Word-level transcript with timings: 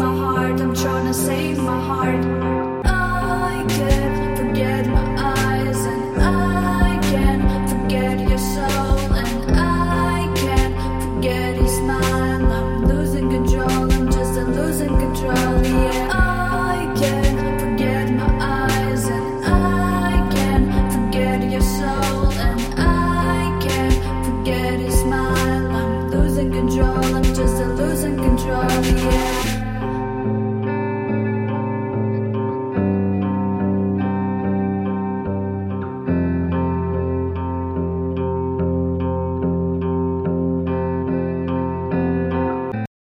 my 0.00 0.16
heart, 0.16 0.58
I'm 0.62 0.74
trying 0.74 1.06
to 1.08 1.12
save 1.12 1.58
my 1.58 1.78
heart. 1.78 2.24
I 2.86 3.66
can't 3.68 4.38
forget 4.38 4.86
my 4.86 5.06
eyes, 5.36 5.76
and 5.76 6.22
I 6.22 6.98
can't 7.10 7.68
forget 7.68 8.18
your 8.18 8.38
soul, 8.38 8.98
and 9.12 9.58
I 9.58 10.32
can't 10.36 10.74
forget 11.04 11.54
your 11.56 11.68
smile. 11.68 12.50
I'm 12.50 12.86
losing 12.86 13.28
control, 13.28 13.92
I'm 13.92 14.06
just 14.06 14.38
a 14.38 14.44
losing 14.44 14.96
control, 15.04 15.66
yeah. 15.66 16.08
I 16.10 16.94
can't 16.98 17.60
forget 17.60 18.10
my 18.10 18.30
eyes, 18.40 19.04
and 19.04 19.44
I 19.44 20.26
can't 20.34 20.92
forget 20.94 21.42
your 21.52 21.66
soul, 21.76 22.32
and 22.48 22.60
I 22.78 23.58
can't 23.60 24.24
forget 24.24 24.80
your 24.80 24.92
smile. 24.92 25.66
I'm 25.76 26.10
losing 26.10 26.50
control, 26.50 27.04
I'm 27.18 27.22
just 27.22 27.60
a 27.60 27.66
losing 27.66 28.16
control, 28.16 28.64
yeah. 28.96 29.49